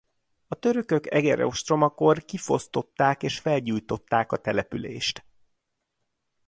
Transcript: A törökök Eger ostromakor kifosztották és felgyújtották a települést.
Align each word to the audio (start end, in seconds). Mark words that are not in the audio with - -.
A 0.47 0.55
törökök 0.55 1.09
Eger 1.13 1.41
ostromakor 1.41 2.25
kifosztották 2.25 3.23
és 3.23 3.39
felgyújtották 3.39 4.31
a 4.31 4.37
települést. 4.37 5.25